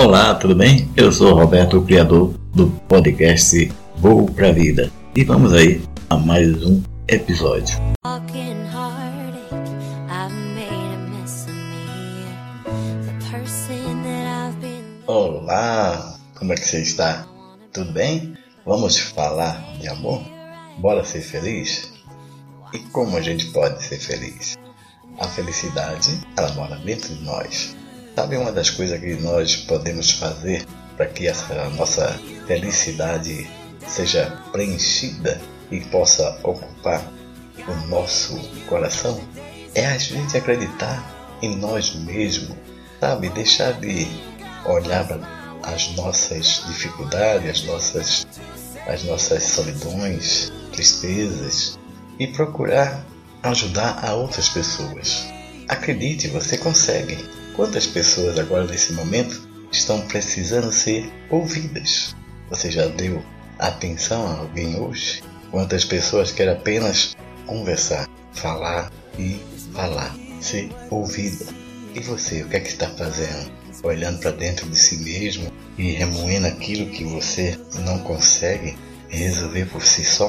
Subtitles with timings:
[0.00, 0.88] Olá, tudo bem?
[0.96, 4.92] Eu sou Roberto, o criador do podcast Voo pra Vida.
[5.12, 7.76] E vamos aí a mais um episódio.
[15.04, 17.26] Olá, como é que você está?
[17.72, 18.34] Tudo bem?
[18.64, 20.22] Vamos falar de amor?
[20.78, 21.92] Bora ser feliz?
[22.72, 24.56] E como a gente pode ser feliz?
[25.18, 27.76] A felicidade, ela mora dentro de nós.
[28.18, 32.18] Sabe uma das coisas que nós podemos fazer para que essa nossa
[32.48, 33.48] felicidade
[33.86, 37.00] seja preenchida e possa ocupar
[37.68, 38.36] o nosso
[38.66, 39.20] coração?
[39.72, 42.56] É a gente acreditar em nós mesmos,
[42.98, 43.28] sabe?
[43.28, 44.08] Deixar de
[44.64, 45.20] olhar para
[45.62, 48.26] as nossas dificuldades, as nossas,
[48.88, 51.78] as nossas solidões, tristezas
[52.18, 53.06] e procurar
[53.44, 55.24] ajudar a outras pessoas.
[55.68, 57.16] Acredite, você consegue.
[57.58, 62.14] Quantas pessoas agora nesse momento estão precisando ser ouvidas?
[62.50, 63.20] Você já deu
[63.58, 65.24] atenção a alguém hoje?
[65.50, 69.40] Quantas pessoas querem apenas conversar, falar e
[69.74, 71.46] falar, ser ouvida?
[71.96, 73.50] E você, o que é que está fazendo?
[73.82, 79.82] Olhando para dentro de si mesmo e remoendo aquilo que você não consegue resolver por
[79.82, 80.28] si só?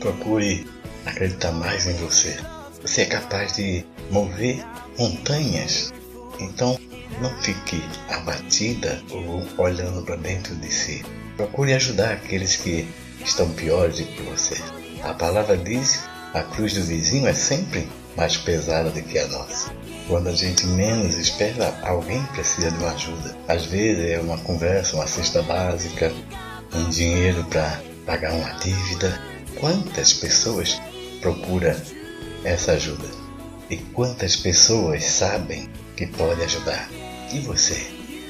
[0.00, 0.66] Procure
[1.06, 2.36] acreditar mais em você.
[2.82, 4.66] Você é capaz de mover
[4.98, 5.92] montanhas.
[6.38, 6.78] Então,
[7.20, 11.04] não fique abatida ou olhando para dentro de si.
[11.36, 12.88] Procure ajudar aqueles que
[13.24, 14.56] estão piores do que você.
[15.02, 19.72] A palavra diz: a cruz do vizinho é sempre mais pesada do que a nossa.
[20.08, 23.36] Quando a gente menos espera, alguém precisa de uma ajuda.
[23.48, 26.12] Às vezes é uma conversa, uma cesta básica,
[26.74, 29.20] um dinheiro para pagar uma dívida.
[29.58, 30.80] Quantas pessoas
[31.20, 31.74] procuram
[32.44, 33.08] essa ajuda.
[33.70, 36.88] E quantas pessoas sabem que pode ajudar?
[37.32, 37.86] E você?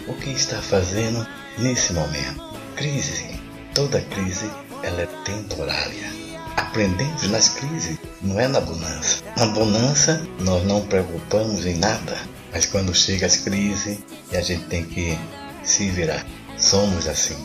[0.07, 1.27] O que está fazendo
[1.59, 2.43] nesse momento?
[2.77, 3.41] Crise.
[3.75, 4.51] Toda crise
[4.83, 6.13] ela é temporária.
[6.57, 9.25] Aprendemos nas crises, não é na bonança.
[9.37, 12.17] Na bonança nós não preocupamos em nada,
[12.53, 13.99] mas quando chega as crises
[14.33, 15.19] a gente tem que
[15.65, 16.25] se virar.
[16.59, 17.37] Somos assim.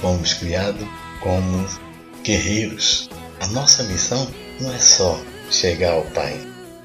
[0.00, 0.86] Fomos criados
[1.20, 1.66] como
[2.22, 3.08] guerreiros.
[3.40, 4.28] A nossa missão
[4.60, 5.18] não é só
[5.50, 6.38] chegar ao Pai,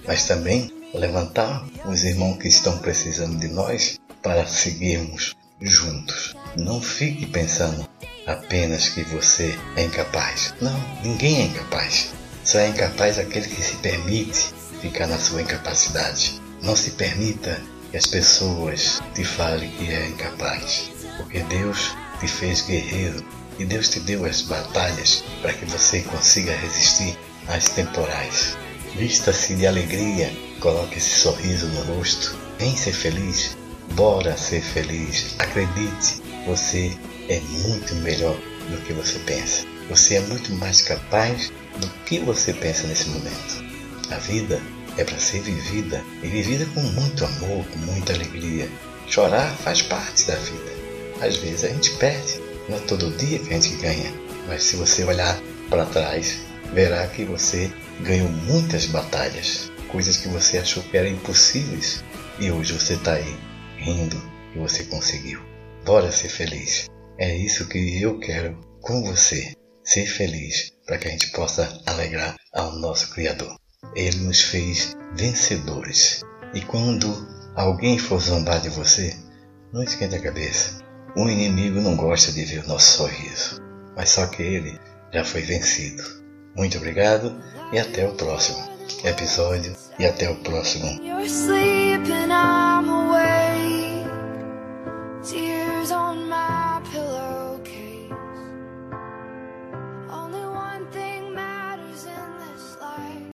[0.08, 6.36] mas também levantar os irmãos que estão precisando de nós para seguirmos juntos.
[6.56, 7.88] Não fique pensando
[8.28, 10.54] apenas que você é incapaz.
[10.62, 12.14] Não, ninguém é incapaz.
[12.44, 16.42] Só é incapaz aquele que se permite ficar na sua incapacidade.
[16.62, 17.60] Não se permita
[17.92, 23.24] que as pessoas te falem que é incapaz, porque Deus te fez guerreiro
[23.60, 27.18] e Deus te deu as batalhas para que você consiga resistir
[27.48, 28.58] as temporais.
[28.96, 30.32] Vista-se de alegria,
[30.64, 32.34] coloque esse sorriso no rosto.
[32.58, 33.58] Vem ser feliz,
[33.96, 35.36] bora ser feliz.
[35.38, 36.98] Acredite, você
[37.28, 38.38] é muito melhor
[38.70, 39.66] do que você pensa.
[39.90, 43.62] Você é muito mais capaz do que você pensa nesse momento.
[44.10, 44.62] A vida
[44.98, 48.70] é para ser vivida e vivida com muito amor, com muita alegria.
[49.10, 50.72] Chorar faz parte da vida.
[51.20, 54.14] Às vezes a gente perde, não é todo dia que a gente ganha,
[54.48, 55.38] mas se você olhar
[55.70, 56.38] para trás,
[56.74, 57.70] verá que você
[58.00, 62.04] ganhou muitas batalhas, coisas que você achou que eram impossíveis
[62.40, 63.38] e hoje você está aí
[63.78, 64.20] rindo
[64.56, 65.40] e você conseguiu.
[65.86, 66.88] Bora ser feliz.
[67.20, 69.54] É isso que eu quero com você.
[69.84, 73.56] Ser feliz para que a gente possa alegrar ao nosso Criador.
[73.96, 76.24] Ele nos fez vencedores.
[76.56, 79.16] E quando alguém for zombar de você,
[79.72, 80.80] não esquenta a cabeça.
[81.16, 83.62] O inimigo não gosta de ver o nosso sorriso,
[83.96, 84.80] mas só que ele
[85.14, 86.02] já foi vencido.
[86.56, 87.40] Muito obrigado
[87.72, 88.73] e até o próximo
[89.04, 91.00] episódio e até o próximo.